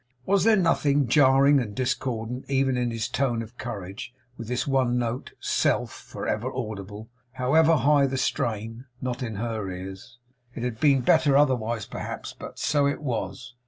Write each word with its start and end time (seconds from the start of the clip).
Was 0.25 0.45
there 0.45 0.55
nothing 0.55 1.05
jarring 1.07 1.59
and 1.59 1.75
discordant 1.75 2.45
even 2.49 2.75
in 2.75 2.89
his 2.89 3.07
tone 3.07 3.43
of 3.43 3.55
courage, 3.59 4.11
with 4.35 4.47
this 4.47 4.65
one 4.65 4.97
note 4.97 5.33
'self' 5.39 5.91
for 5.91 6.27
ever 6.27 6.51
audible, 6.51 7.11
however 7.33 7.75
high 7.75 8.07
the 8.07 8.17
strain? 8.17 8.85
Not 8.99 9.21
in 9.21 9.35
her 9.35 9.69
ears. 9.69 10.17
It 10.55 10.63
had 10.63 10.79
been 10.79 11.01
better 11.01 11.37
otherwise, 11.37 11.85
perhaps, 11.85 12.33
but 12.33 12.57
so 12.57 12.87
it 12.87 13.03
was. 13.03 13.53